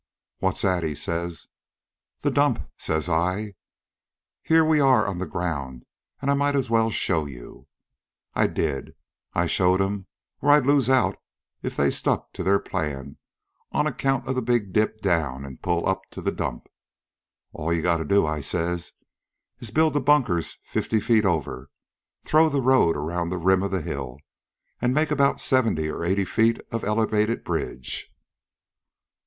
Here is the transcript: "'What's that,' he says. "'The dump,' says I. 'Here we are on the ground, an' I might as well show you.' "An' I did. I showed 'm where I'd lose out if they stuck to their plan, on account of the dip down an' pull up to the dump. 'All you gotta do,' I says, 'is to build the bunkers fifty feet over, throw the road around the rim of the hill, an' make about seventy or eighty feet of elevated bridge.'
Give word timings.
"'What's 0.39 0.63
that,' 0.63 0.81
he 0.83 0.95
says. 0.95 1.47
"'The 2.21 2.31
dump,' 2.31 2.61
says 2.75 3.07
I. 3.07 3.53
'Here 4.41 4.65
we 4.65 4.79
are 4.79 5.05
on 5.05 5.19
the 5.19 5.27
ground, 5.27 5.85
an' 6.23 6.29
I 6.29 6.33
might 6.33 6.55
as 6.55 6.71
well 6.71 6.89
show 6.89 7.27
you.' 7.27 7.67
"An' 8.33 8.43
I 8.45 8.47
did. 8.47 8.95
I 9.35 9.45
showed 9.45 9.79
'm 9.79 10.07
where 10.39 10.53
I'd 10.53 10.65
lose 10.65 10.89
out 10.89 11.17
if 11.61 11.75
they 11.75 11.91
stuck 11.91 12.33
to 12.33 12.41
their 12.41 12.57
plan, 12.59 13.17
on 13.71 13.85
account 13.85 14.27
of 14.27 14.33
the 14.33 14.59
dip 14.71 15.01
down 15.01 15.45
an' 15.45 15.57
pull 15.61 15.87
up 15.87 16.09
to 16.13 16.21
the 16.21 16.31
dump. 16.31 16.65
'All 17.53 17.71
you 17.71 17.83
gotta 17.83 18.03
do,' 18.03 18.25
I 18.25 18.41
says, 18.41 18.93
'is 19.59 19.67
to 19.67 19.73
build 19.75 19.93
the 19.93 20.01
bunkers 20.01 20.57
fifty 20.65 20.99
feet 20.99 21.25
over, 21.25 21.69
throw 22.23 22.49
the 22.49 22.59
road 22.59 22.97
around 22.97 23.29
the 23.29 23.37
rim 23.37 23.61
of 23.61 23.69
the 23.69 23.81
hill, 23.81 24.17
an' 24.81 24.93
make 24.95 25.11
about 25.11 25.39
seventy 25.39 25.89
or 25.91 26.03
eighty 26.03 26.25
feet 26.25 26.59
of 26.71 26.83
elevated 26.83 27.43
bridge.' 27.43 28.11